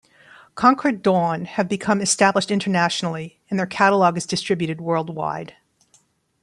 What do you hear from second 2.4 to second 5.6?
internationally and their catalog is distributed worldwide.